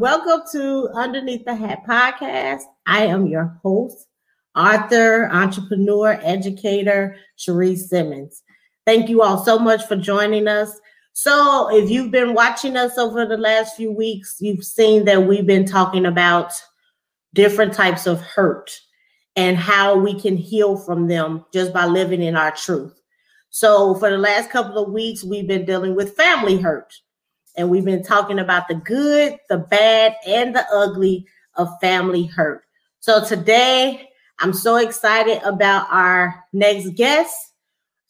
[0.00, 2.62] Welcome to Underneath the Hat podcast.
[2.84, 4.08] I am your host,
[4.56, 8.42] author, entrepreneur, educator, Cherise Simmons.
[8.86, 10.80] Thank you all so much for joining us.
[11.12, 15.46] So, if you've been watching us over the last few weeks, you've seen that we've
[15.46, 16.52] been talking about
[17.32, 18.76] different types of hurt
[19.36, 23.00] and how we can heal from them just by living in our truth.
[23.50, 26.92] So, for the last couple of weeks, we've been dealing with family hurt
[27.56, 32.64] and we've been talking about the good, the bad, and the ugly of family hurt.
[33.00, 34.08] So today,
[34.40, 37.52] I'm so excited about our next guest,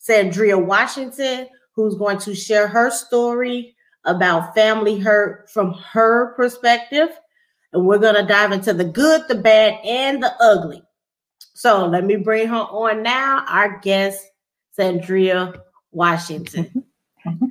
[0.00, 7.08] Sandria Washington, who's going to share her story about family hurt from her perspective.
[7.72, 10.82] And we're going to dive into the good, the bad, and the ugly.
[11.54, 14.24] So let me bring her on now, our guest,
[14.78, 15.60] Sandria
[15.92, 16.64] Washington.
[16.64, 17.30] Mm-hmm.
[17.30, 17.46] Mm-hmm.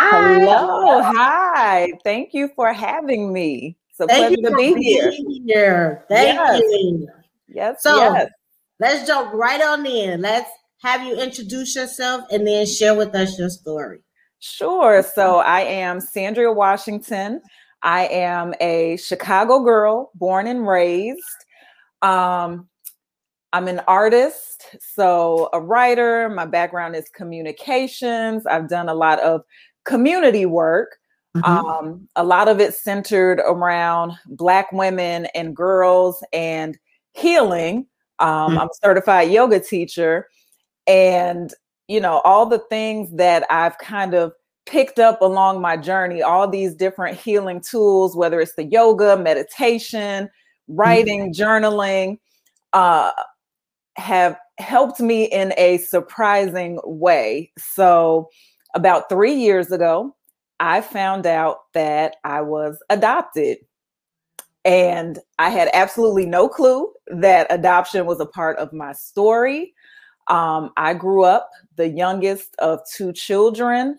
[0.00, 0.38] Hi.
[0.38, 1.02] Hello.
[1.02, 1.92] Hi.
[2.04, 3.76] Thank you for having me.
[3.90, 5.12] It's a Thank pleasure to be here.
[5.44, 6.04] here.
[6.08, 6.60] Thank yes.
[6.60, 7.08] you.
[7.48, 7.82] Yes.
[7.82, 8.30] So yes.
[8.78, 10.20] let's jump right on in.
[10.20, 10.48] Let's
[10.82, 13.98] have you introduce yourself and then share with us your story.
[14.38, 15.02] Sure.
[15.02, 17.42] So I am Sandria Washington.
[17.82, 21.20] I am a Chicago girl, born and raised.
[22.02, 22.68] Um,
[23.52, 26.28] I'm an artist, so a writer.
[26.28, 28.46] My background is communications.
[28.46, 29.42] I've done a lot of
[29.84, 30.98] community work.
[31.36, 31.44] Mm-hmm.
[31.44, 36.78] Um, a lot of it centered around Black women and girls and
[37.12, 37.86] healing.
[38.18, 38.58] Um, mm-hmm.
[38.58, 40.28] I'm a certified yoga teacher.
[40.86, 41.52] And,
[41.86, 44.32] you know, all the things that I've kind of
[44.66, 50.24] picked up along my journey, all these different healing tools, whether it's the yoga, meditation,
[50.24, 50.76] mm-hmm.
[50.76, 51.42] writing, mm-hmm.
[51.42, 52.18] journaling,
[52.72, 53.10] uh,
[53.96, 57.52] have helped me in a surprising way.
[57.58, 58.28] So,
[58.74, 60.14] about three years ago,
[60.60, 63.58] I found out that I was adopted.
[64.64, 69.72] And I had absolutely no clue that adoption was a part of my story.
[70.26, 73.98] Um, I grew up the youngest of two children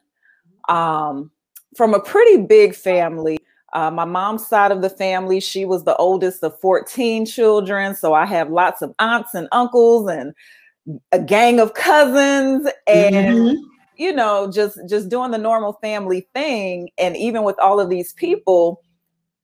[0.68, 1.32] um,
[1.76, 3.40] from a pretty big family.
[3.74, 7.96] Uh, my mom's side of the family, she was the oldest of 14 children.
[7.96, 10.34] So I have lots of aunts and uncles and
[11.12, 12.68] a gang of cousins.
[12.86, 13.70] And mm-hmm
[14.00, 18.14] you know just just doing the normal family thing and even with all of these
[18.14, 18.82] people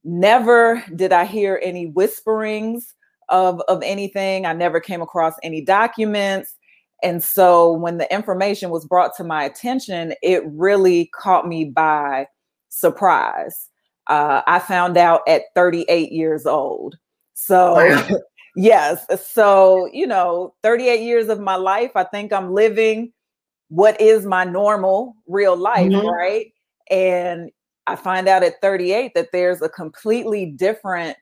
[0.03, 2.95] never did i hear any whisperings
[3.29, 4.45] of of anything.
[4.45, 6.55] I never came across any documents.
[7.03, 12.27] And so when the information was brought to my attention it really caught me by
[12.69, 13.69] surprise.
[14.07, 16.95] Uh, i found out at 38 years old.
[17.33, 18.05] So
[18.55, 19.05] yes.
[19.33, 23.11] So you know 38 years of my life i think i'm living
[23.69, 26.07] what is my normal real life, mm-hmm.
[26.07, 26.51] right?
[26.89, 27.49] And
[27.87, 31.17] I find out at 38 that there's a completely different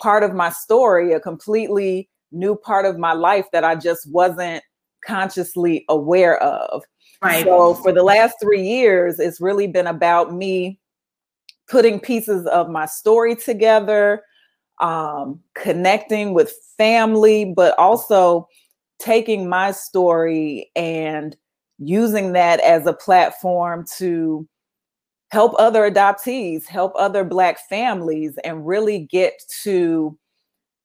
[0.00, 4.62] part of my story, a completely new part of my life that I just wasn't
[5.04, 6.82] consciously aware of.
[7.22, 7.44] Right.
[7.44, 10.78] So for the last three years, it's really been about me
[11.68, 14.22] putting pieces of my story together,
[14.80, 18.48] um, connecting with family, but also
[19.00, 21.36] taking my story and
[21.78, 24.46] using that as a platform to
[25.30, 30.18] help other adoptees, help other Black families, and really get to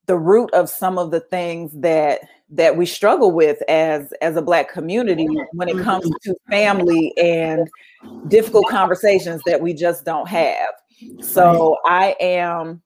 [0.06, 4.42] the root of some of the things that that we struggle with as as a
[4.42, 5.84] black community when it mm-hmm.
[5.84, 7.70] comes to family and
[8.28, 10.70] difficult conversations that we just don't have.
[11.22, 12.82] So i am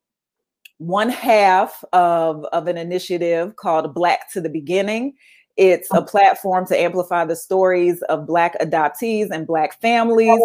[0.77, 5.13] one half of of an initiative called black to the beginning
[5.57, 10.39] it's a platform to amplify the stories of Black adoptees and Black families.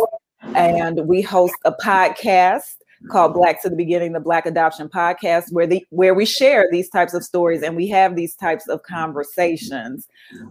[0.55, 2.77] And we host a podcast
[3.11, 6.89] called Black to the Beginning, the Black Adoption Podcast, where the where we share these
[6.89, 10.09] types of stories and we have these types of conversations.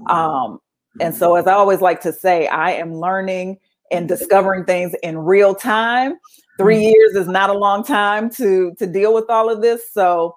[0.08, 0.60] Um,
[1.00, 3.58] and so, as I always like to say, I am learning
[3.92, 6.16] and discovering things in real time.
[6.58, 9.92] Three years is not a long time to to deal with all of this.
[9.92, 10.36] So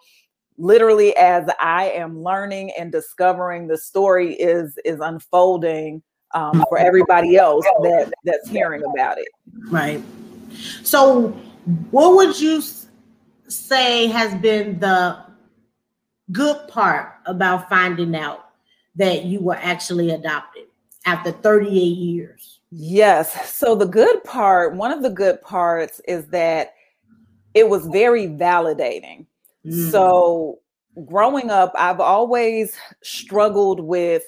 [0.59, 6.03] literally as I am learning and discovering the story is is unfolding
[6.35, 9.29] um, for everybody else that that's hearing about it.
[9.71, 10.03] Right.
[10.83, 11.29] So,
[11.91, 12.63] what would you
[13.49, 15.25] say has been the
[16.33, 18.51] good part about finding out
[18.97, 20.65] that you were actually adopted
[21.05, 22.61] after 38 years?
[22.71, 23.55] Yes.
[23.55, 26.75] So the good part, one of the good parts is that
[27.55, 29.27] it was very validating
[29.67, 29.91] Mm.
[29.91, 30.59] So
[31.07, 34.23] growing up, I've always struggled with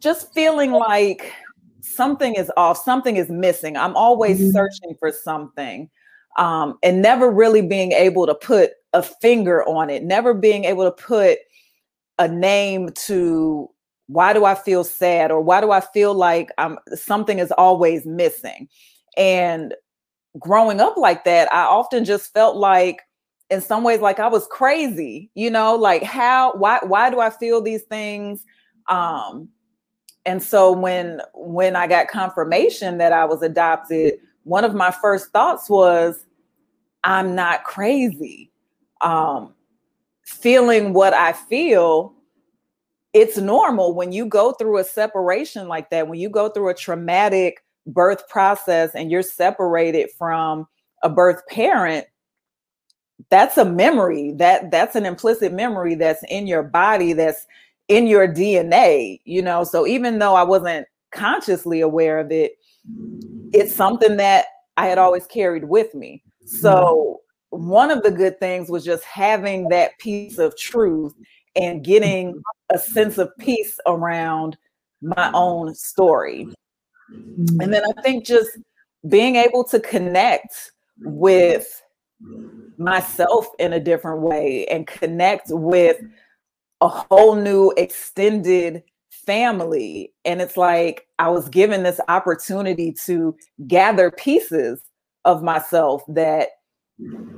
[0.00, 1.32] just feeling like
[1.82, 3.76] something is off, something is missing.
[3.76, 4.50] I'm always mm-hmm.
[4.50, 5.90] searching for something.
[6.38, 10.84] um, and never really being able to put a finger on it, never being able
[10.84, 11.38] to put
[12.18, 13.68] a name to
[14.06, 18.06] why do I feel sad or why do I feel like I'm something is always
[18.06, 18.68] missing.
[19.16, 19.74] And
[20.38, 23.00] growing up like that, I often just felt like
[23.50, 27.30] in some ways like I was crazy, you know, like how why why do I
[27.30, 28.44] feel these things?
[28.88, 29.48] Um
[30.24, 34.14] and so when when I got confirmation that I was adopted,
[34.44, 36.24] one of my first thoughts was
[37.04, 38.52] I'm not crazy.
[39.00, 39.54] Um
[40.24, 42.14] feeling what I feel
[43.12, 46.74] it's normal when you go through a separation like that, when you go through a
[46.74, 50.68] traumatic birth process and you're separated from
[51.02, 52.06] a birth parent,
[53.28, 57.46] that's a memory that that's an implicit memory that's in your body that's
[57.88, 59.64] in your dna you know?
[59.64, 62.52] So even though i wasn't consciously aware of it
[63.52, 64.46] it's something that
[64.76, 66.22] i had always carried with me.
[66.46, 67.20] So
[67.52, 67.68] mm-hmm.
[67.68, 71.14] one of the good things was just having that piece of truth
[71.56, 72.40] and getting
[72.72, 74.56] a sense of peace around
[75.02, 76.46] my own story.
[77.12, 77.60] Mm-hmm.
[77.60, 78.50] And then i think just
[79.08, 81.82] being able to connect with
[82.78, 86.00] myself in a different way and connect with
[86.80, 90.12] a whole new extended family.
[90.24, 93.36] And it's like I was given this opportunity to
[93.66, 94.82] gather pieces
[95.24, 96.48] of myself that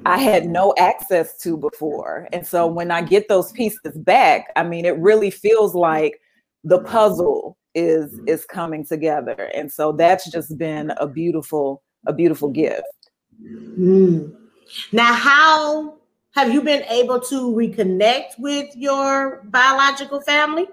[0.06, 2.28] I had no access to before.
[2.32, 6.20] And so when I get those pieces back, I mean, it really feels like
[6.64, 9.50] the puzzle is is coming together.
[9.54, 12.82] And so that's just been a beautiful, a beautiful gift.
[13.42, 14.41] Mm.
[14.92, 15.98] Now, how
[16.32, 20.66] have you been able to reconnect with your biological family?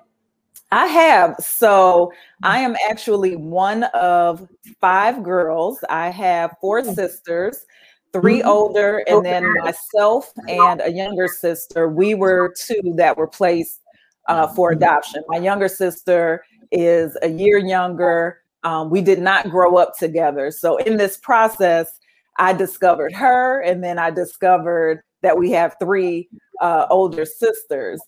[0.72, 1.36] I have.
[1.40, 2.14] So
[2.44, 4.48] I am actually one of
[4.80, 5.80] five girls.
[5.90, 7.66] I have four sisters,
[8.14, 8.48] 3 mm-hmm.
[8.48, 11.90] older, and then myself and a younger sister.
[11.90, 13.82] We were two that were placed
[14.28, 15.24] uh, for adoption.
[15.28, 18.42] My younger sister is a year younger.
[18.64, 20.52] Um, we did not grow up together.
[20.52, 22.00] So in this process,
[22.40, 26.30] I discovered her, and then I discovered that we have three
[26.62, 28.02] uh, older sisters.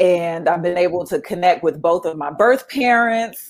[0.00, 3.48] And I've been able to connect with both of my birth parents,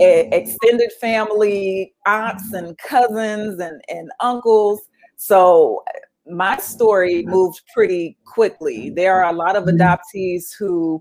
[0.00, 4.80] extended family, aunts and cousins and, and uncles.
[5.16, 5.84] So
[6.26, 8.90] my story moved pretty quickly.
[8.90, 11.00] There are a lot of adoptees who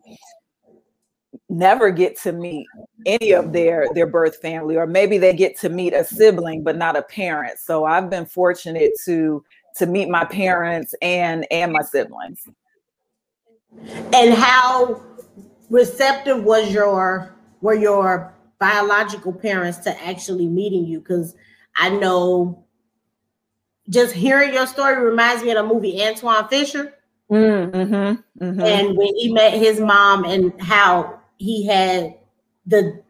[1.49, 2.67] never get to meet
[3.05, 6.77] any of their their birth family or maybe they get to meet a sibling but
[6.77, 7.59] not a parent.
[7.59, 9.43] So i've been fortunate to
[9.77, 12.47] to meet my parents and and my siblings.
[14.13, 15.01] And how
[15.69, 20.99] receptive was your were your biological parents to actually meeting you?
[20.99, 21.35] Because
[21.77, 22.63] i know
[23.89, 26.93] just hearing your story reminds me of the movie Antwone Fisher.
[27.31, 28.61] Mm-hmm, mm-hmm.
[28.61, 32.15] and when he met his mom and how he had
[32.65, 33.03] the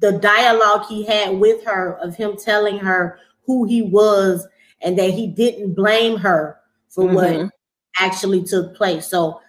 [0.00, 4.46] the dialogue he had with her of him telling her who he was
[4.80, 6.58] and that he didn't blame her
[6.88, 7.14] for mm-hmm.
[7.14, 7.50] what
[7.98, 9.06] actually took place.
[9.06, 9.40] So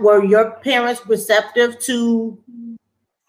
[0.00, 2.38] were your parents receptive to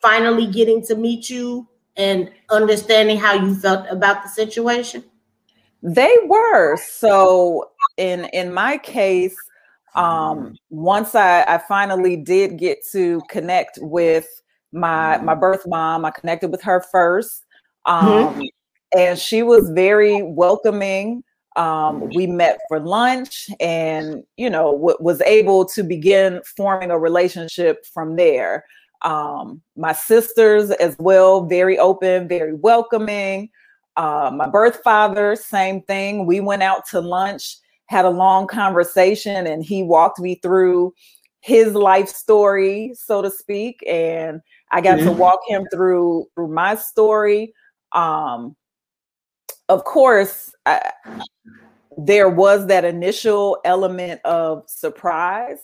[0.01, 5.03] finally getting to meet you and understanding how you felt about the situation?
[5.81, 6.77] They were.
[6.77, 9.35] So in in my case,
[9.97, 14.27] um, once I, I finally did get to connect with
[14.71, 17.45] my my birth mom, I connected with her first,
[17.85, 18.41] um, mm-hmm.
[18.95, 21.23] and she was very welcoming.
[21.55, 26.99] Um, we met for lunch, and you know w- was able to begin forming a
[26.99, 28.65] relationship from there.
[29.03, 33.49] Um, my sisters as well, very open, very welcoming.
[33.95, 36.27] Uh, my birth father, same thing.
[36.27, 40.93] We went out to lunch had a long conversation and he walked me through
[41.41, 43.83] his life story, so to speak.
[43.87, 44.41] And
[44.71, 45.07] I got mm-hmm.
[45.07, 47.53] to walk him through through my story.
[47.93, 48.55] Um,
[49.69, 50.91] of course, I,
[51.97, 55.59] there was that initial element of surprise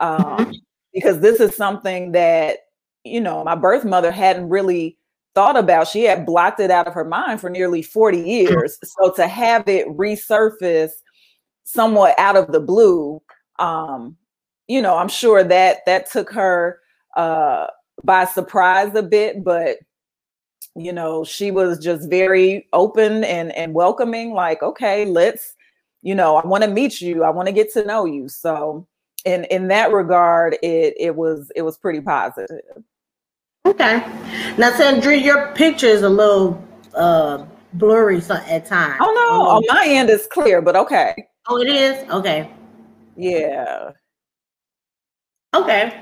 [0.00, 0.52] um, mm-hmm.
[0.92, 2.58] because this is something that
[3.04, 4.98] you know my birth mother hadn't really
[5.34, 5.88] thought about.
[5.88, 8.78] She had blocked it out of her mind for nearly 40 years.
[8.82, 10.92] So to have it resurface
[11.66, 13.20] somewhat out of the blue
[13.58, 14.16] um
[14.68, 16.78] you know i'm sure that that took her
[17.16, 17.66] uh
[18.04, 19.78] by surprise a bit but
[20.76, 25.56] you know she was just very open and and welcoming like okay let's
[26.02, 28.28] you know i want to meet you i want to get to know you.
[28.28, 28.86] So
[29.24, 32.84] in in that regard it it was it was pretty positive.
[33.66, 33.98] Okay.
[34.56, 36.62] Now sandra your picture is a little
[36.94, 37.44] uh
[37.74, 39.00] blurry at times.
[39.00, 41.26] Oh no, on my end it's clear, but okay.
[41.48, 42.08] Oh, it is?
[42.10, 42.52] Okay.
[43.16, 43.92] Yeah.
[45.54, 46.00] Okay.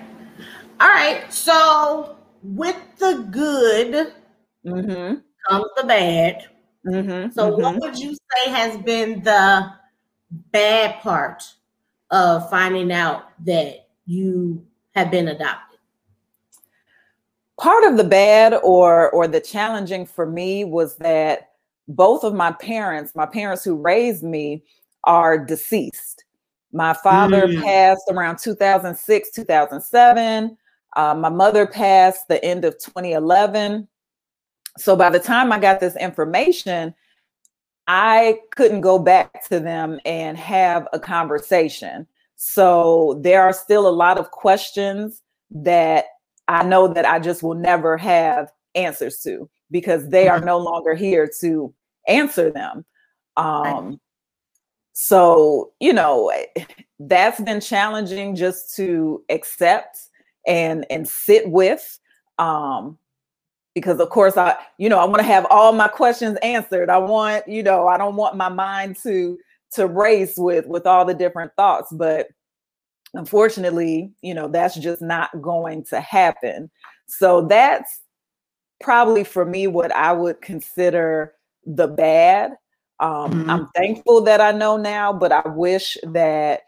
[0.80, 1.32] All right.
[1.32, 4.14] So with the good
[4.66, 5.14] mm-hmm.
[5.48, 6.46] comes the bad.
[6.86, 7.30] Mm-hmm.
[7.32, 7.62] So mm-hmm.
[7.62, 9.70] what would you say has been the
[10.50, 11.42] bad part
[12.10, 15.78] of finding out that you have been adopted?
[17.58, 21.50] Part of the bad or or the challenging for me was that
[21.86, 24.64] both of my parents, my parents who raised me,
[25.06, 26.24] are deceased.
[26.72, 27.62] My father mm.
[27.62, 30.56] passed around 2006, 2007.
[30.96, 33.86] Uh, my mother passed the end of 2011.
[34.76, 36.94] So by the time I got this information,
[37.86, 42.06] I couldn't go back to them and have a conversation.
[42.36, 46.06] So there are still a lot of questions that
[46.48, 50.46] I know that I just will never have answers to because they are mm-hmm.
[50.46, 51.72] no longer here to
[52.06, 52.84] answer them.
[53.36, 54.00] Um,
[54.94, 56.32] so, you know,
[57.00, 59.98] that's been challenging just to accept
[60.46, 61.98] and and sit with.
[62.38, 62.96] Um,
[63.74, 66.90] because of course I, you know, I want to have all my questions answered.
[66.90, 69.36] I want, you know, I don't want my mind to
[69.72, 72.28] to race with with all the different thoughts, but
[73.14, 76.70] unfortunately, you know, that's just not going to happen.
[77.06, 78.00] So that's
[78.80, 81.32] probably for me what I would consider
[81.66, 82.52] the bad.
[83.00, 83.50] Um, mm-hmm.
[83.50, 86.62] I'm thankful that I know now, but I wish that,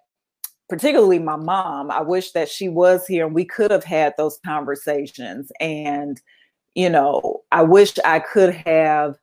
[0.68, 4.38] particularly my mom, I wish that she was here and we could have had those
[4.45, 5.52] conversations.
[5.61, 6.21] And,
[6.75, 9.16] you know, I wish I could have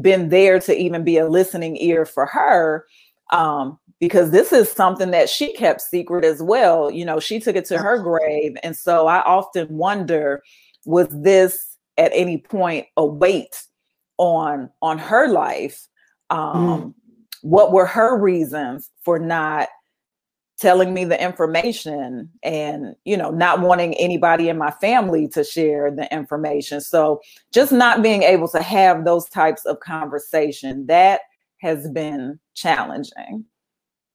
[0.00, 2.86] been there to even be a listening ear for her.
[3.30, 6.90] Um, because this is something that she kept secret as well.
[6.90, 8.56] You know, she took it to her grave.
[8.62, 10.42] And so I often wonder
[10.86, 13.64] was this at any point a weight
[14.18, 15.88] on on her life
[16.30, 16.94] um, mm.
[17.42, 19.68] what were her reasons for not
[20.58, 25.90] telling me the information and you know not wanting anybody in my family to share
[25.90, 27.20] the information so
[27.52, 31.20] just not being able to have those types of conversation that
[31.58, 33.44] has been challenging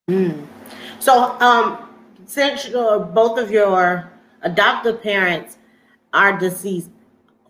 [0.10, 0.46] mm.
[1.00, 1.90] so um
[2.26, 5.58] since your, both of your adoptive parents
[6.14, 6.90] are deceased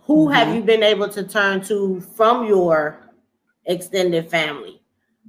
[0.02, 0.34] who mm-hmm.
[0.34, 3.03] have you been able to turn to from your
[3.66, 4.82] extended family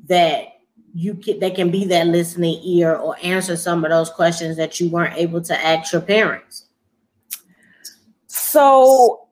[0.07, 0.49] that
[0.95, 4.79] you can they can be that listening ear or answer some of those questions that
[4.79, 6.67] you weren't able to ask your parents?
[8.29, 9.25] So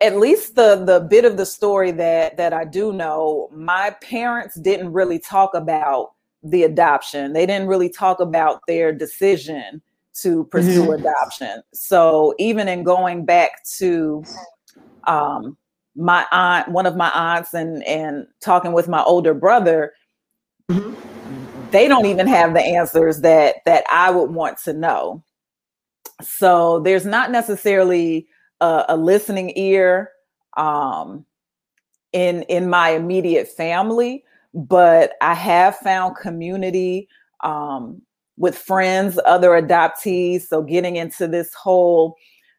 [0.00, 4.54] at least the the bit of the story that that I do know my parents
[4.54, 7.32] didn't really talk about the adoption.
[7.32, 9.82] They didn't really talk about their decision
[10.22, 11.06] to pursue mm-hmm.
[11.06, 11.62] adoption.
[11.74, 14.24] So even in going back to
[15.06, 15.56] um
[15.98, 19.92] my aunt, one of my aunts, and and talking with my older brother,
[20.70, 21.70] mm-hmm.
[21.70, 25.22] they don't even have the answers that that I would want to know.
[26.22, 28.28] So there's not necessarily
[28.60, 30.10] a, a listening ear
[30.56, 31.26] um,
[32.12, 34.24] in in my immediate family,
[34.54, 37.08] but I have found community
[37.42, 38.00] um,
[38.36, 40.42] with friends, other adoptees.
[40.42, 42.14] So getting into this whole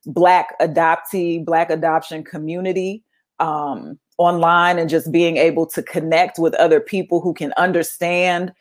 [0.06, 3.04] Black adoptee, Black adoption community
[3.40, 8.54] um, online and just being able to connect with other people who can understand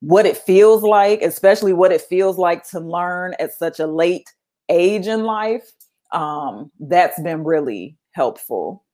[0.00, 4.32] what it feels like, especially what it feels like to learn at such a late
[4.68, 5.70] age in life.
[6.12, 8.84] Um, that's been really helpful.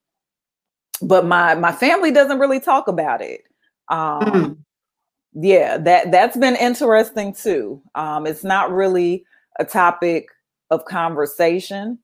[1.01, 3.43] But my my family doesn't really talk about it.
[3.89, 4.59] Um, mm.
[5.35, 7.83] Yeah, that that's been interesting too.
[7.95, 9.25] Um, it's not really
[9.59, 10.27] a topic
[10.71, 11.99] of conversation.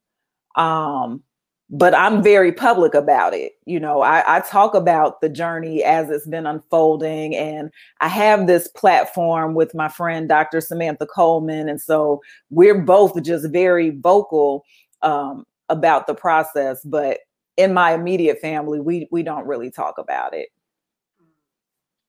[0.57, 1.23] Um,
[1.70, 3.52] but I'm very public about it.
[3.66, 7.70] You know, I, I, talk about the journey as it's been unfolding, and
[8.00, 10.60] I have this platform with my friend Dr.
[10.60, 14.64] Samantha Coleman, and so we're both just very vocal
[15.02, 16.80] um, about the process.
[16.84, 17.20] But
[17.58, 20.48] in my immediate family, we we don't really talk about it.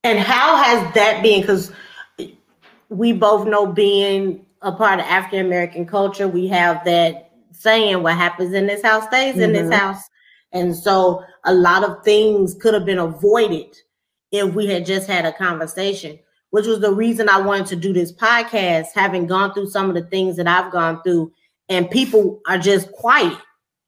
[0.06, 1.42] And how has that been?
[1.42, 1.72] Because
[2.88, 7.29] we both know being a part of African American culture, we have that
[7.60, 9.70] saying what happens in this house stays in mm-hmm.
[9.70, 10.02] this house.
[10.52, 13.76] And so a lot of things could have been avoided
[14.32, 16.18] if we had just had a conversation,
[16.52, 19.96] which was the reason I wanted to do this podcast, having gone through some of
[19.96, 21.32] the things that I've gone through,
[21.68, 23.34] and people are just quiet.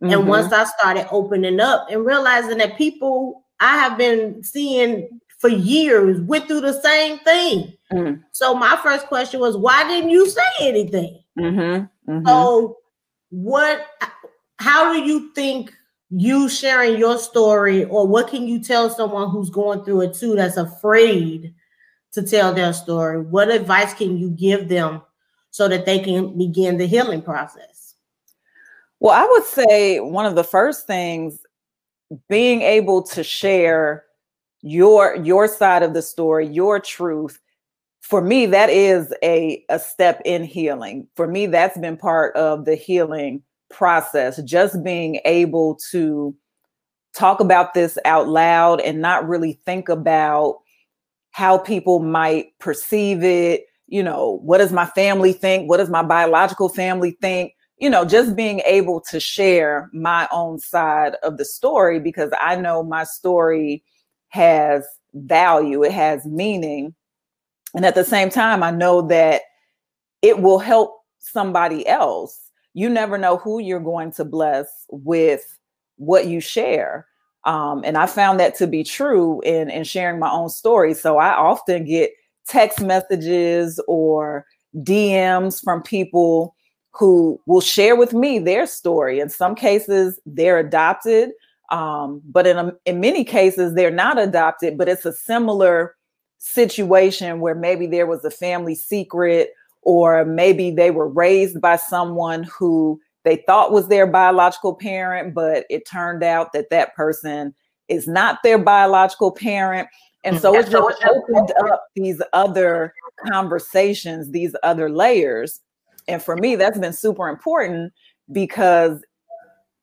[0.04, 0.12] Mm-hmm.
[0.12, 5.08] And once I started opening up and realizing that people I have been seeing
[5.40, 7.74] for years went through the same thing.
[7.92, 8.22] Mm-hmm.
[8.32, 11.22] So my first question was, why didn't you say anything?
[11.40, 12.12] Mm-hmm.
[12.12, 12.28] Mm-hmm.
[12.28, 12.78] So
[13.32, 13.88] what
[14.60, 15.74] how do you think
[16.12, 20.36] you sharing your story, or what can you tell someone who's going through it too
[20.36, 21.56] that's afraid
[22.12, 23.20] to tell their story?
[23.20, 25.02] What advice can you give them
[25.50, 27.96] so that they can begin the healing process?
[29.00, 31.40] Well, I would say one of the first things
[32.30, 34.04] being able to share
[34.62, 37.41] your your side of the story, your truth
[38.02, 41.08] for me that is a a step in healing.
[41.16, 46.36] For me that's been part of the healing process just being able to
[47.16, 50.60] talk about this out loud and not really think about
[51.32, 53.66] how people might perceive it.
[53.88, 55.70] You know what does my family think?
[55.70, 57.54] What does my biological family think?
[57.78, 62.56] You know just being able to share my own side of the story because i
[62.56, 63.84] know my story
[64.30, 65.84] has value.
[65.84, 66.96] It has meaning
[67.76, 69.42] and at the same time i know that
[70.22, 75.58] it will help somebody else you never know who you're going to bless with
[75.98, 77.08] what you share.
[77.46, 80.94] Um, and I found that to be true in, in sharing my own story.
[80.94, 82.12] So I often get
[82.48, 84.46] text messages or
[84.78, 86.56] DMs from people
[86.92, 89.20] who will share with me their story.
[89.20, 91.32] In some cases, they're adopted,
[91.72, 95.96] um, but in, a, in many cases, they're not adopted, but it's a similar
[96.42, 99.52] situation where maybe there was a family secret
[99.84, 105.66] or maybe they were raised by someone who they thought was their biological parent, but
[105.70, 107.54] it turned out that that person
[107.88, 109.88] is not their biological parent.
[110.24, 112.94] And mm, so it just opened up these other
[113.28, 115.60] conversations, these other layers.
[116.08, 117.94] And for me, that's been super important
[118.32, 119.04] because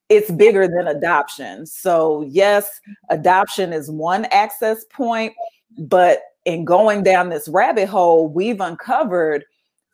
[0.08, 1.66] it's bigger than adoption.
[1.66, 2.68] So, yes,
[3.10, 5.34] adoption is one access point,
[5.78, 9.44] but in going down this rabbit hole, we've uncovered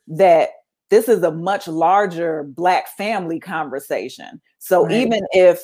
[0.06, 0.50] that
[0.88, 4.40] this is a much larger black family conversation.
[4.60, 4.92] So right.
[4.92, 5.60] even if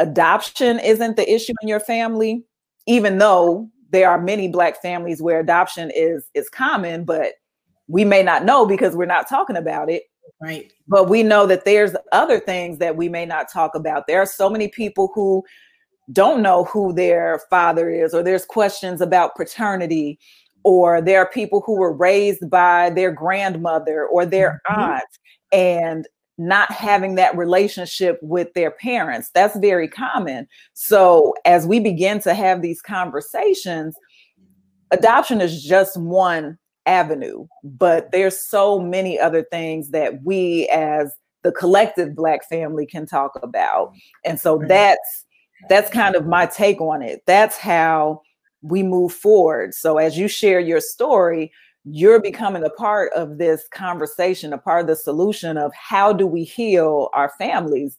[0.00, 2.42] adoption isn't the issue in your family,
[2.88, 7.34] even though there are many black families where adoption is is common, but
[7.86, 10.02] we may not know because we're not talking about it.
[10.40, 10.72] Right.
[10.88, 14.08] But we know that there's other things that we may not talk about.
[14.08, 15.44] There are so many people who
[16.12, 20.18] don't know who their father is, or there's questions about paternity
[20.64, 24.80] or there are people who were raised by their grandmother or their mm-hmm.
[24.80, 25.18] aunt
[25.50, 26.06] and
[26.38, 29.30] not having that relationship with their parents.
[29.34, 30.48] That's very common.
[30.72, 33.94] So, as we begin to have these conversations,
[34.90, 41.52] adoption is just one avenue, but there's so many other things that we as the
[41.52, 43.92] collective black family can talk about.
[44.24, 45.24] And so that's
[45.68, 47.22] that's kind of my take on it.
[47.26, 48.22] That's how
[48.62, 49.74] we move forward.
[49.74, 51.52] So as you share your story,
[51.84, 56.26] you're becoming a part of this conversation, a part of the solution of how do
[56.26, 57.98] we heal our families.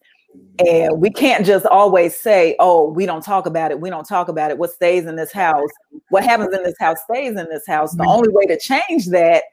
[0.66, 3.80] And we can't just always say, oh, we don't talk about it.
[3.80, 4.58] We don't talk about it.
[4.58, 5.70] What stays in this house,
[6.10, 7.92] what happens in this house stays in this house.
[7.92, 8.10] The mm-hmm.
[8.10, 9.44] only way to change that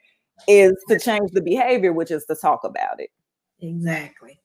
[0.47, 3.11] is to change the behavior, which is to talk about it.
[3.59, 4.40] Exactly.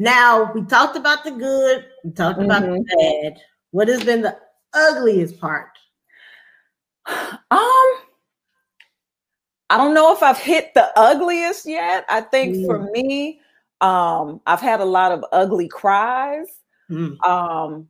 [0.00, 2.46] Now, we talked about the good, we talked mm-hmm.
[2.46, 3.28] about the mm-hmm.
[3.28, 3.38] bad.
[3.70, 4.34] What has been the
[4.72, 5.68] ugliest part
[7.06, 7.98] um, I
[9.76, 12.06] don't know if I've hit the ugliest yet.
[12.08, 12.66] I think mm.
[12.66, 13.40] for me,
[13.82, 16.46] um, I've had a lot of ugly cries.
[16.90, 17.22] Mm.
[17.24, 17.88] Um,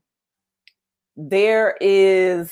[1.16, 2.50] there is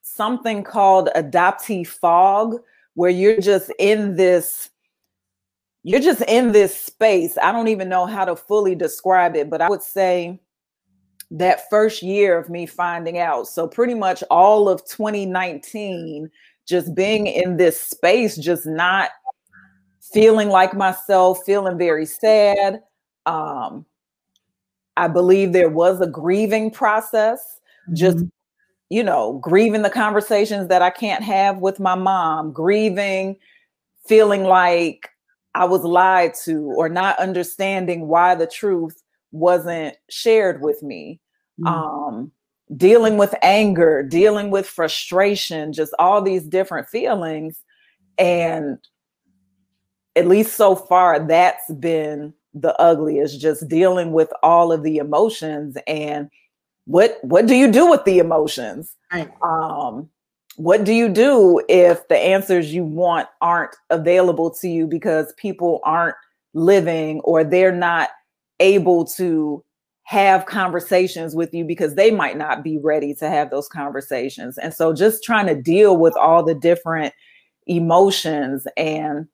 [0.00, 2.56] something called adoptee fog
[2.94, 4.69] where you're just in this
[5.82, 7.38] you're just in this space.
[7.42, 10.38] I don't even know how to fully describe it, but I would say
[11.30, 13.46] that first year of me finding out.
[13.46, 16.30] So pretty much all of 2019,
[16.66, 19.10] just being in this space, just not
[20.12, 22.82] feeling like myself, feeling very sad.
[23.26, 23.86] Um,
[24.96, 27.60] I believe there was a grieving process,
[27.94, 28.26] just mm-hmm.
[28.90, 33.36] you know, grieving the conversations that I can't have with my mom, grieving,
[34.06, 35.09] feeling like
[35.54, 41.20] I was lied to, or not understanding why the truth wasn't shared with me.
[41.60, 41.66] Mm-hmm.
[41.66, 42.32] Um,
[42.76, 47.62] dealing with anger, dealing with frustration, just all these different feelings.
[48.18, 48.78] And
[50.16, 55.76] at least so far, that's been the ugliest, just dealing with all of the emotions
[55.86, 56.28] and
[56.84, 58.96] what what do you do with the emotions?
[59.12, 59.30] Right.
[59.42, 60.08] Um,
[60.60, 65.80] what do you do if the answers you want aren't available to you because people
[65.84, 66.16] aren't
[66.52, 68.10] living or they're not
[68.60, 69.64] able to
[70.02, 74.58] have conversations with you because they might not be ready to have those conversations.
[74.58, 77.14] And so just trying to deal with all the different
[77.66, 79.26] emotions and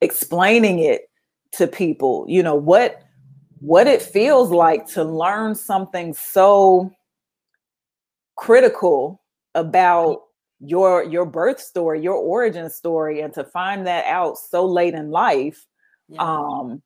[0.00, 1.10] explaining it
[1.56, 3.02] to people, you know, what
[3.58, 6.90] what it feels like to learn something so
[8.36, 9.21] critical
[9.54, 10.22] about
[10.60, 15.10] your your birth story your origin story and to find that out so late in
[15.10, 15.66] life
[16.08, 16.22] yeah.
[16.22, 16.80] um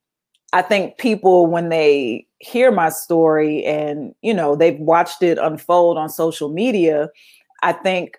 [0.54, 5.98] i think people when they hear my story and you know they've watched it unfold
[5.98, 7.10] on social media
[7.62, 8.16] i think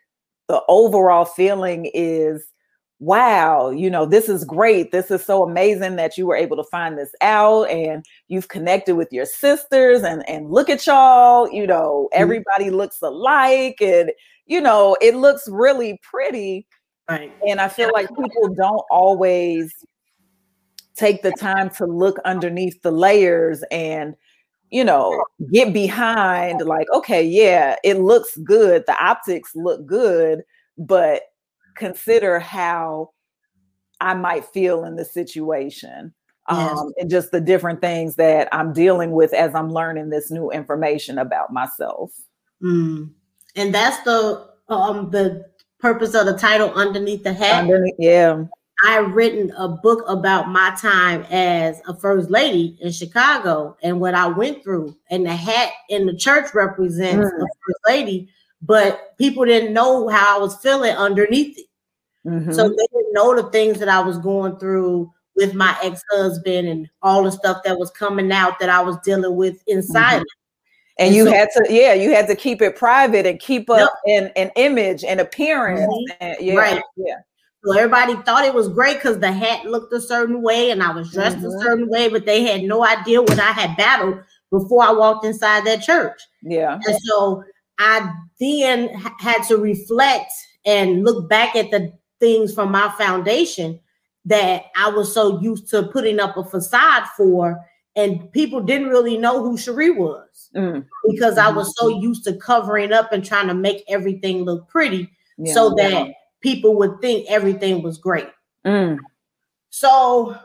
[0.48, 2.46] the overall feeling is
[3.00, 4.92] wow, you know, this is great.
[4.92, 8.96] This is so amazing that you were able to find this out and you've connected
[8.96, 12.22] with your sisters and and look at y'all, you know, mm-hmm.
[12.22, 14.12] everybody looks alike and
[14.46, 16.66] you know, it looks really pretty.
[17.10, 17.32] Right.
[17.48, 19.74] And I feel like people don't always
[20.96, 24.16] take the time to look underneath the layers and
[24.70, 28.84] you know, get behind like, okay, yeah, it looks good.
[28.86, 30.44] The optics look good,
[30.78, 31.22] but
[31.78, 33.12] consider how
[34.00, 36.13] I might feel in the situation.
[36.50, 36.78] Yes.
[36.78, 40.50] Um, and just the different things that I'm dealing with as I'm learning this new
[40.50, 42.12] information about myself.
[42.63, 43.12] Mm.
[43.56, 45.46] And that's the um the
[45.80, 47.63] purpose of the title underneath the hat.
[47.63, 48.44] Underneath, yeah.
[48.86, 54.13] I've written a book about my time as a first lady in Chicago and what
[54.13, 54.96] I went through.
[55.10, 57.40] And the hat in the church represents mm.
[57.40, 58.30] the first lady,
[58.62, 61.66] but people didn't know how I was feeling underneath it.
[62.28, 62.52] Mm-hmm.
[62.52, 66.90] So they didn't know the things that I was going through with my ex-husband and
[67.02, 70.16] all the stuff that was coming out that I was dealing with inside.
[70.16, 70.24] Mm-hmm.
[71.00, 73.70] And, and, you so, had to, yeah, you had to keep it private and keep
[73.70, 74.24] up yep.
[74.24, 75.82] an, an image and appearance.
[75.82, 76.18] Mm-hmm.
[76.22, 76.82] And, yeah, right.
[76.96, 77.18] Yeah.
[77.63, 80.92] So everybody thought it was great because the hat looked a certain way and I
[80.92, 81.48] was dressed mm-hmm.
[81.48, 84.20] a certain way, but they had no idea what I had battled
[84.52, 86.20] before I walked inside that church.
[86.42, 86.80] Yeah.
[86.86, 87.44] And so
[87.78, 90.32] I then had to reflect
[90.66, 93.80] and look back at the things from my foundation
[94.26, 97.64] that I was so used to putting up a facade for,
[97.96, 100.86] and people didn't really know who Cherie was mm.
[101.10, 102.04] because I was so mm-hmm.
[102.04, 106.76] used to covering up and trying to make everything look pretty yeah, so that people
[106.76, 108.28] would think everything was great.
[108.66, 108.98] Mm.
[109.70, 110.38] So,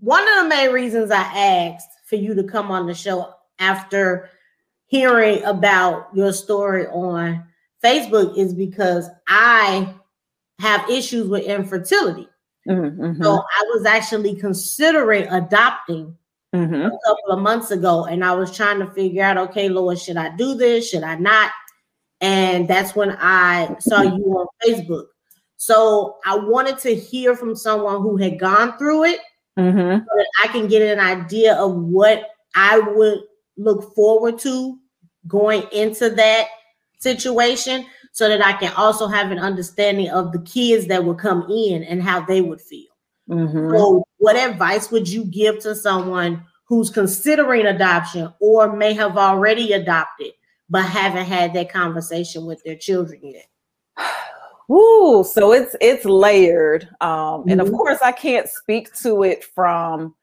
[0.00, 4.30] one of the main reasons I asked for you to come on the show after
[4.86, 7.44] hearing about your story on
[7.84, 9.94] Facebook is because I
[10.58, 12.28] have issues with infertility.
[12.68, 13.22] Mm-hmm, mm-hmm.
[13.22, 16.16] So I was actually considering adopting
[16.54, 16.74] mm-hmm.
[16.74, 20.16] a couple of months ago, and I was trying to figure out, okay, Lord, should
[20.16, 20.90] I do this?
[20.90, 21.50] Should I not?
[22.20, 25.06] And that's when I saw you on Facebook.
[25.56, 29.20] So I wanted to hear from someone who had gone through it,
[29.58, 29.98] mm-hmm.
[29.98, 33.20] so that I can get an idea of what I would
[33.56, 34.78] look forward to
[35.26, 36.46] going into that
[37.00, 37.86] situation
[38.18, 41.84] so that I can also have an understanding of the kids that would come in
[41.84, 42.88] and how they would feel.
[43.30, 43.70] Mm-hmm.
[43.70, 49.72] So, what advice would you give to someone who's considering adoption or may have already
[49.72, 50.32] adopted
[50.68, 53.46] but haven't had that conversation with their children yet?
[54.68, 57.50] Ooh, so it's it's layered, um, mm-hmm.
[57.50, 57.76] and of mm-hmm.
[57.76, 60.16] course, I can't speak to it from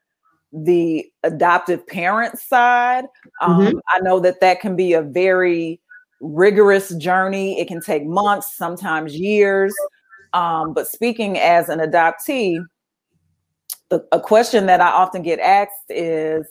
[0.52, 3.06] the adoptive parent side.
[3.40, 3.78] Um, mm-hmm.
[3.88, 5.80] I know that that can be a very
[6.20, 7.60] rigorous journey.
[7.60, 9.74] It can take months, sometimes years.
[10.32, 12.58] Um, but speaking as an adoptee,
[13.88, 16.46] the, a question that I often get asked is,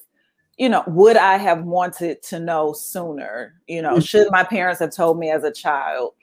[0.58, 3.56] you know, would I have wanted to know sooner?
[3.68, 4.00] You know, mm-hmm.
[4.00, 6.14] should my parents have told me as a child?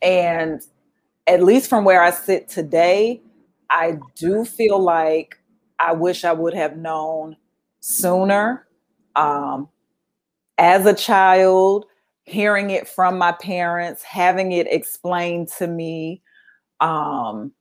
[0.00, 0.60] And
[1.26, 3.22] at least from where I sit today,
[3.70, 5.38] I do feel like
[5.78, 7.36] I wish I would have known
[7.80, 8.66] sooner.
[9.14, 9.68] Um,
[10.58, 11.86] as a child,
[12.24, 16.22] hearing it from my parents, having it explained to me.
[16.80, 17.52] Um,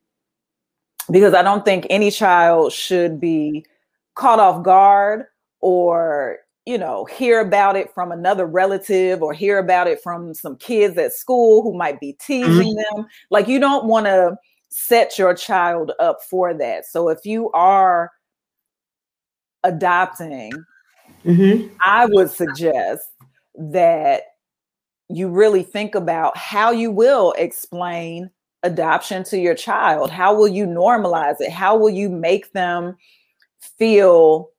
[1.09, 3.65] because I don't think any child should be
[4.15, 5.25] caught off guard
[5.59, 10.55] or, you know, hear about it from another relative or hear about it from some
[10.57, 12.97] kids at school who might be teasing mm-hmm.
[12.97, 13.07] them.
[13.29, 14.35] Like, you don't want to
[14.69, 16.85] set your child up for that.
[16.85, 18.11] So if you are
[19.63, 20.51] adopting,
[21.25, 21.67] mm-hmm.
[21.81, 23.09] I would suggest
[23.55, 24.23] that
[25.15, 28.29] you really think about how you will explain
[28.63, 30.11] adoption to your child.
[30.11, 31.51] How will you normalize it?
[31.51, 32.95] How will you make them
[33.59, 34.49] feel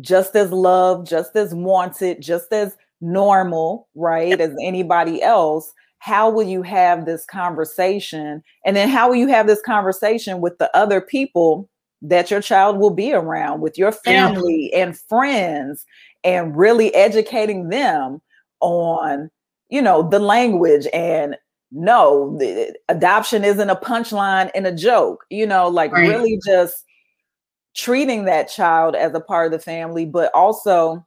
[0.00, 5.72] just as loved, just as wanted, just as normal, right, as anybody else?
[5.98, 8.42] How will you have this conversation?
[8.66, 11.68] And then how will you have this conversation with the other people
[12.02, 15.84] that your child will be around, with your family and friends,
[16.24, 18.20] and really educating them
[18.60, 19.30] on
[19.72, 21.34] you know, the language and
[21.70, 26.06] no, the, adoption isn't a punchline in a joke, you know, like right.
[26.06, 26.84] really just
[27.74, 31.04] treating that child as a part of the family, but also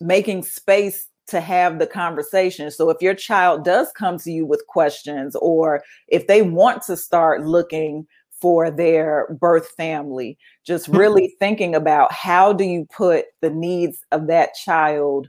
[0.00, 2.70] making space to have the conversation.
[2.70, 6.96] So if your child does come to you with questions or if they want to
[6.96, 8.06] start looking
[8.40, 14.28] for their birth family, just really thinking about how do you put the needs of
[14.28, 15.28] that child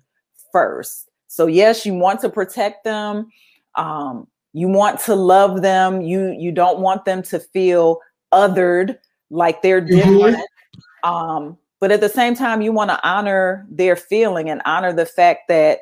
[0.52, 1.10] first.
[1.34, 3.28] So yes, you want to protect them.
[3.74, 6.02] Um, you want to love them.
[6.02, 8.00] You you don't want them to feel
[8.32, 9.00] othered
[9.32, 9.96] like they're mm-hmm.
[9.96, 10.38] different.
[10.38, 11.10] Mm-hmm.
[11.10, 15.08] Um, but at the same time, you want to honor their feeling and honor the
[15.08, 15.80] fact that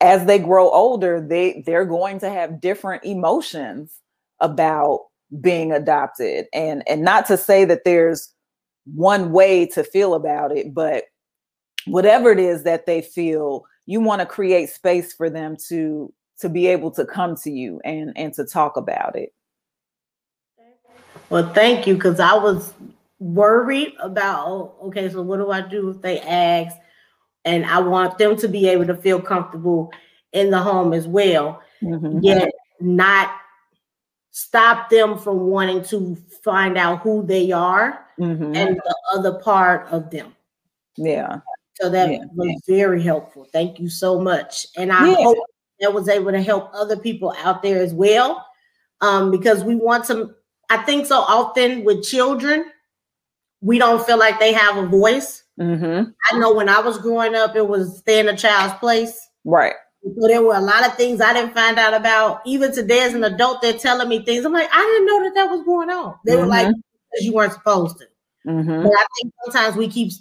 [0.00, 4.00] as they grow older, they they're going to have different emotions
[4.40, 5.00] about
[5.38, 6.46] being adopted.
[6.54, 8.32] And and not to say that there's
[8.94, 11.04] one way to feel about it, but
[11.84, 16.50] whatever it is that they feel, you want to create space for them to to
[16.50, 19.32] be able to come to you and and to talk about it.
[21.30, 22.74] Well, thank you, because I was
[23.18, 26.76] worried about oh, okay, so what do I do if they ask?
[27.46, 29.90] And I want them to be able to feel comfortable
[30.34, 32.18] in the home as well, mm-hmm.
[32.20, 33.30] yet not
[34.32, 38.54] stop them from wanting to find out who they are mm-hmm.
[38.54, 40.36] and the other part of them.
[40.98, 41.40] Yeah.
[41.80, 42.18] So that yeah.
[42.34, 43.46] was very helpful.
[43.52, 44.66] Thank you so much.
[44.76, 45.16] And I yeah.
[45.16, 45.38] hope
[45.80, 48.44] that was able to help other people out there as well.
[49.00, 50.34] Um, because we want to,
[50.70, 52.64] I think so often with children,
[53.60, 55.44] we don't feel like they have a voice.
[55.60, 56.10] Mm-hmm.
[56.30, 59.28] I know when I was growing up, it was stay in a child's place.
[59.44, 59.74] Right.
[60.02, 62.40] So there were a lot of things I didn't find out about.
[62.46, 64.44] Even today, as an adult, they're telling me things.
[64.44, 66.14] I'm like, I didn't know that that was going on.
[66.24, 66.42] They mm-hmm.
[66.42, 68.06] were like, because you weren't supposed to.
[68.46, 68.82] Mm-hmm.
[68.84, 70.12] But I think sometimes we keep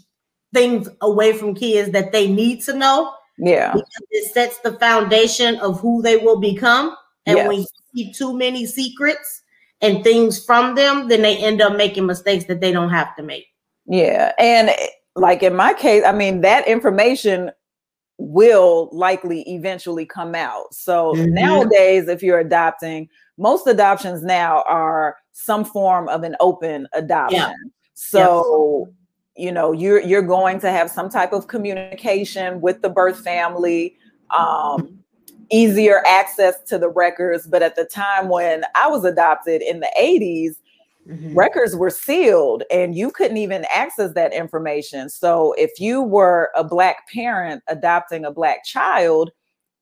[0.53, 3.13] things away from kids that they need to know.
[3.37, 3.73] Yeah.
[3.73, 6.95] Because it sets the foundation of who they will become.
[7.25, 7.47] And yes.
[7.47, 9.43] when you keep too many secrets
[9.81, 13.23] and things from them, then they end up making mistakes that they don't have to
[13.23, 13.45] make.
[13.85, 14.31] Yeah.
[14.39, 14.71] And
[15.15, 17.51] like in my case, I mean, that information
[18.17, 20.73] will likely eventually come out.
[20.73, 21.33] So mm-hmm.
[21.33, 27.39] nowadays, if you're adopting, most adoptions now are some form of an open adoption.
[27.39, 27.53] Yeah.
[27.93, 28.91] So
[29.37, 33.95] you know you're you're going to have some type of communication with the birth family
[34.37, 34.99] um,
[35.51, 37.47] easier access to the records.
[37.47, 40.55] But at the time when i was adopted in the 80s
[41.07, 41.37] mm-hmm.
[41.37, 45.09] records were sealed and you couldn't even access that information.
[45.09, 49.31] So if you were a black parent adopting a black child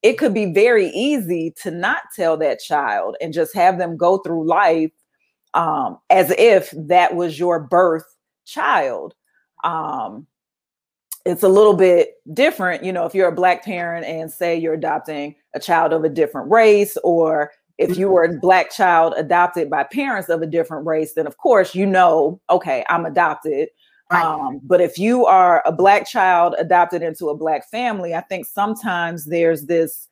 [0.05, 4.19] it could be very easy to not tell that child and just have them go
[4.19, 4.91] through life
[5.55, 8.05] um, as if that was your birth
[8.45, 9.15] child
[9.63, 10.27] um,
[11.25, 14.75] it's a little bit different, you know, if you're a black parent and say you're
[14.75, 19.69] adopting a child of a different race, or if you were a black child adopted
[19.69, 23.69] by parents of a different race, then of course you know, okay, I'm adopted.
[24.11, 24.23] Right.
[24.23, 28.45] Um, but if you are a black child adopted into a black family, I think
[28.45, 30.07] sometimes there's this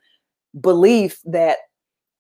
[0.60, 1.60] belief that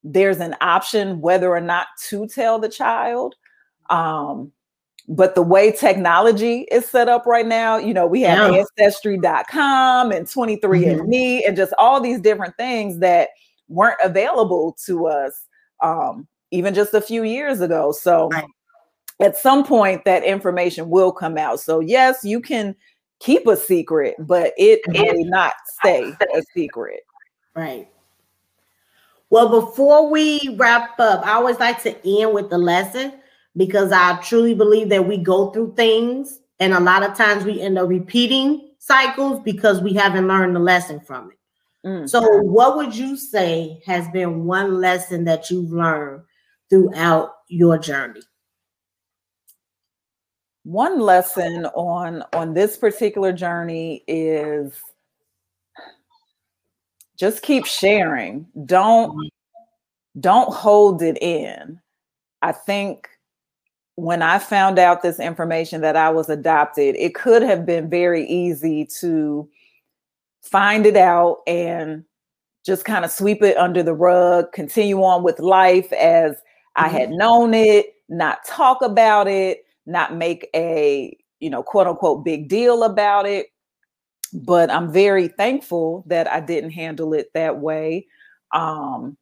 [0.03, 3.35] there's an option whether or not to tell the child.
[3.89, 4.51] Um,
[5.07, 8.63] but the way technology is set up right now, you know, we have yeah.
[8.79, 11.47] ancestry.com and 23andMe mm-hmm.
[11.47, 13.29] and just all these different things that
[13.67, 15.47] weren't available to us
[15.81, 17.91] um, even just a few years ago.
[17.91, 18.45] So right.
[19.19, 21.59] at some point that information will come out.
[21.59, 22.75] So yes, you can
[23.19, 25.01] keep a secret, but it mm-hmm.
[25.01, 27.01] will not stay a secret.
[27.55, 27.89] Right.
[29.29, 33.13] Well, before we wrap up, I always like to end with the lesson
[33.55, 37.61] because I truly believe that we go through things and a lot of times we
[37.61, 41.37] end up repeating cycles because we haven't learned the lesson from it.
[41.87, 42.09] Mm.
[42.09, 46.23] So, what would you say has been one lesson that you've learned
[46.69, 48.21] throughout your journey?
[50.63, 54.73] One lesson on on this particular journey is
[57.17, 58.47] just keep sharing.
[58.65, 60.19] Don't mm-hmm.
[60.21, 61.81] don't hold it in.
[62.41, 63.09] I think
[63.95, 68.25] when I found out this information that I was adopted, it could have been very
[68.27, 69.47] easy to
[70.41, 72.03] find it out and
[72.65, 76.35] just kind of sweep it under the rug, continue on with life as
[76.75, 77.17] I had mm-hmm.
[77.17, 82.83] known it, not talk about it, not make a, you know, quote unquote big deal
[82.83, 83.47] about it.
[84.33, 88.07] But I'm very thankful that I didn't handle it that way
[88.51, 89.17] um,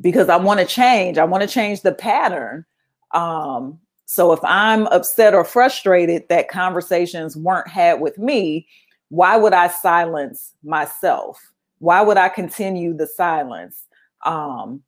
[0.00, 1.18] because I want to change.
[1.18, 2.64] I want to change the pattern
[3.12, 8.66] um, so if I'm upset or frustrated that conversations weren't had with me,
[9.10, 11.38] why would I silence myself?
[11.78, 13.86] Why would I continue the silence?
[14.24, 14.82] Um,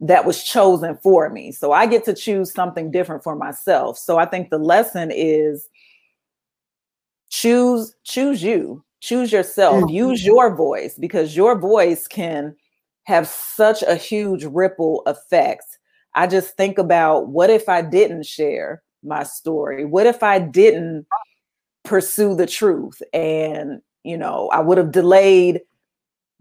[0.00, 1.52] that was chosen for me.
[1.52, 3.96] So I get to choose something different for myself.
[3.96, 5.68] So I think the lesson is
[7.30, 8.84] choose choose you.
[9.00, 9.84] Choose yourself.
[9.84, 9.94] Mm-hmm.
[9.94, 12.56] Use your voice because your voice can
[13.04, 15.78] have such a huge ripple effect.
[16.14, 19.84] I just think about what if I didn't share my story?
[19.84, 21.06] What if I didn't
[21.84, 25.60] pursue the truth and, you know, I would have delayed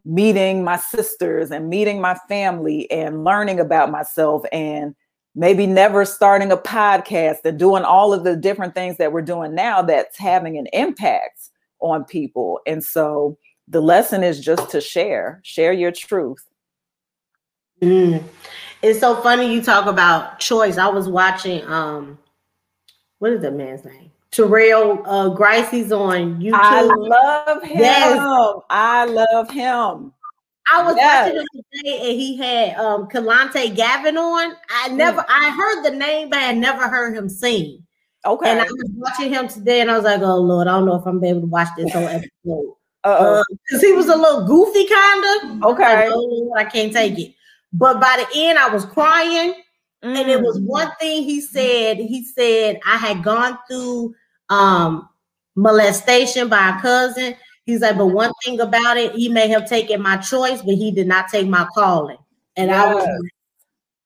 [0.06, 4.96] meeting my sisters and meeting my family and learning about myself and
[5.36, 9.56] maybe never starting a podcast and doing all of the different things that we're doing
[9.56, 12.60] now that's having an impact on people.
[12.68, 16.46] And so the lesson is just to share, share your truth.
[17.82, 18.24] Mm.
[18.84, 20.78] It's so funny you talk about choice.
[20.78, 22.20] I was watching um
[23.20, 24.12] what is the man's name?
[24.32, 26.54] Terrell uh, Gricey's on YouTube.
[26.56, 27.80] I love him.
[27.80, 28.20] Yes.
[28.70, 30.12] I love him.
[30.72, 31.28] I was yes.
[31.28, 34.54] watching him today and he had um Kelontae Gavin on.
[34.70, 35.26] I never mm.
[35.30, 37.86] I heard the name, but I never heard him sing.
[38.26, 38.50] Okay.
[38.50, 40.96] And I was watching him today and I was like, oh Lord, I don't know
[40.96, 42.76] if I'm able to watch this whole episode.
[43.06, 45.72] Uh, because he was a little goofy, kind of.
[45.72, 46.10] Okay.
[46.10, 47.36] Like, oh, I can't take it.
[47.74, 49.56] But by the end, I was crying.
[50.04, 50.20] Mm.
[50.20, 50.66] And it was mm.
[50.66, 51.98] one thing he said.
[51.98, 54.14] He said, I had gone through
[54.50, 55.10] um,
[55.56, 57.36] molestation by a cousin.
[57.66, 60.92] He's like, but one thing about it, he may have taken my choice, but he
[60.92, 62.18] did not take my calling.
[62.56, 62.86] And yes.
[62.86, 63.32] I was like,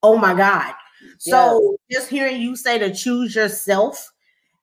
[0.04, 0.74] oh my God.
[1.18, 2.00] So yes.
[2.00, 4.12] just hearing you say to choose yourself,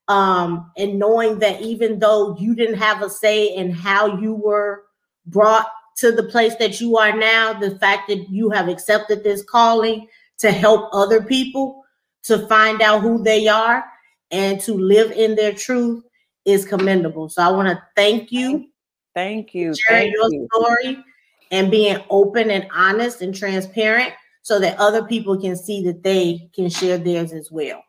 [0.06, 4.84] um, and knowing that even though you didn't have a say in how you were
[5.26, 9.42] brought to the place that you are now, the fact that you have accepted this
[9.42, 11.84] calling to help other people
[12.24, 13.84] to find out who they are
[14.30, 16.04] and to live in their truth
[16.44, 17.28] is commendable.
[17.28, 18.68] So I want to thank you.
[19.14, 19.74] Thank you.
[19.74, 20.48] Sharing thank your you.
[20.52, 21.04] story
[21.50, 26.50] and being open and honest and transparent so that other people can see that they
[26.54, 27.82] can share theirs as well.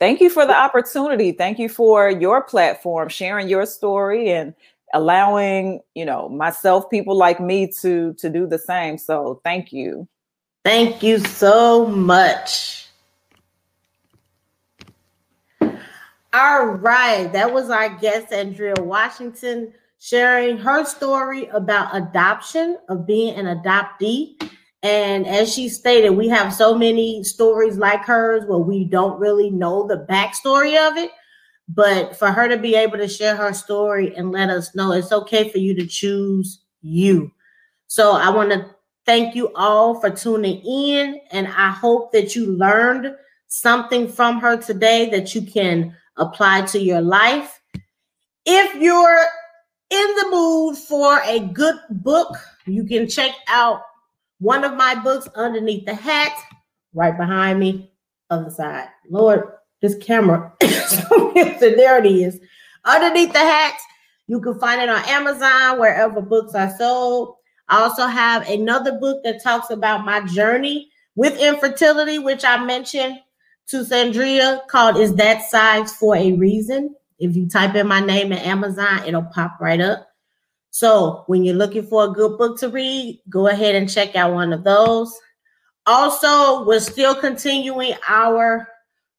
[0.00, 1.32] Thank you for the opportunity.
[1.32, 4.54] Thank you for your platform, sharing your story and
[4.94, 8.98] allowing, you know, myself, people like me to to do the same.
[8.98, 10.08] So thank you.
[10.64, 12.86] Thank you so much.
[16.34, 23.34] All right, that was our guest, Sandria Washington, sharing her story about adoption, of being
[23.34, 24.34] an adoptee.
[24.82, 29.50] And as she stated, we have so many stories like hers where we don't really
[29.50, 31.10] know the backstory of it.
[31.68, 35.12] But for her to be able to share her story and let us know it's
[35.12, 37.30] okay for you to choose you.
[37.86, 38.70] So I want to
[39.04, 41.20] thank you all for tuning in.
[41.30, 43.14] And I hope that you learned
[43.48, 47.60] something from her today that you can apply to your life.
[48.44, 49.26] If you're
[49.90, 53.82] in the mood for a good book, you can check out
[54.38, 56.32] one of my books underneath the hat,
[56.94, 57.92] right behind me,
[58.30, 58.88] other side.
[59.08, 59.52] Lord,
[59.82, 60.52] this camera.
[60.88, 62.40] So there it is.
[62.84, 63.78] Underneath the hat,
[64.26, 67.34] you can find it on Amazon, wherever books are sold.
[67.68, 73.18] I also have another book that talks about my journey with infertility, which I mentioned
[73.68, 76.94] to Sandria called Is That Size for a Reason?
[77.18, 80.08] If you type in my name in Amazon, it'll pop right up.
[80.70, 84.32] So when you're looking for a good book to read, go ahead and check out
[84.32, 85.12] one of those.
[85.86, 88.68] Also, we're still continuing our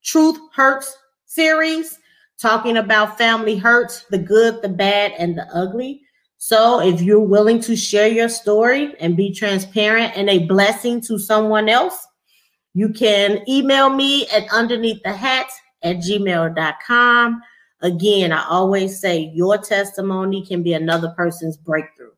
[0.04, 2.00] Truth Hurts series,
[2.40, 6.02] talking about family hurts, the good, the bad, and the ugly.
[6.38, 11.20] So if you're willing to share your story and be transparent and a blessing to
[11.20, 12.08] someone else,
[12.74, 15.48] you can email me at underneath the hat
[15.84, 17.42] at gmail.com.
[17.82, 22.12] Again, I always say your testimony can be another person's breakthrough.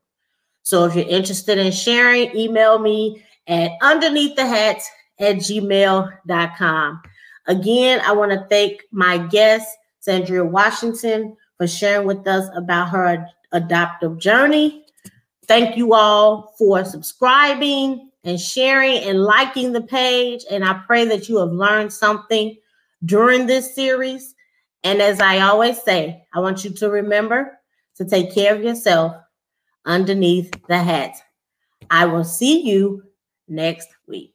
[0.63, 4.81] So if you're interested in sharing, email me at underneath the hat
[5.19, 7.01] at gmail.com.
[7.47, 9.67] Again, I want to thank my guest,
[10.05, 14.85] Sandria Washington, for sharing with us about her adoptive journey.
[15.47, 20.45] Thank you all for subscribing and sharing and liking the page.
[20.49, 22.55] And I pray that you have learned something
[23.05, 24.35] during this series.
[24.83, 27.59] And as I always say, I want you to remember
[27.95, 29.15] to take care of yourself
[29.85, 31.15] underneath the hat.
[31.89, 33.03] I will see you
[33.47, 34.30] next week.